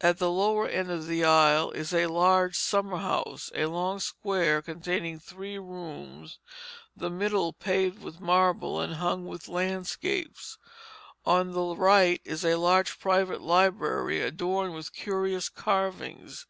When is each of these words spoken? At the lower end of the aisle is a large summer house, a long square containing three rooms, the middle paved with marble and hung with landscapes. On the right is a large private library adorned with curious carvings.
At 0.00 0.16
the 0.16 0.30
lower 0.30 0.66
end 0.66 0.90
of 0.90 1.06
the 1.06 1.22
aisle 1.22 1.70
is 1.72 1.92
a 1.92 2.06
large 2.06 2.56
summer 2.56 2.96
house, 2.96 3.52
a 3.54 3.66
long 3.66 4.00
square 4.00 4.62
containing 4.62 5.18
three 5.20 5.58
rooms, 5.58 6.38
the 6.96 7.10
middle 7.10 7.52
paved 7.52 8.02
with 8.02 8.18
marble 8.18 8.80
and 8.80 8.94
hung 8.94 9.26
with 9.26 9.48
landscapes. 9.48 10.56
On 11.26 11.52
the 11.52 11.76
right 11.76 12.22
is 12.24 12.42
a 12.42 12.54
large 12.54 12.98
private 12.98 13.42
library 13.42 14.22
adorned 14.22 14.74
with 14.74 14.94
curious 14.94 15.50
carvings. 15.50 16.46